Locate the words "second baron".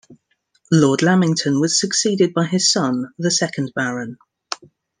3.29-4.17